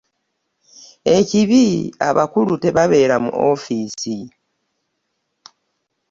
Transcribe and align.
Ekibi 1.17 1.63
abakulu 2.09 2.53
tebabeera 2.63 3.15
mu 3.23 3.29
woofiisi. 3.41 4.17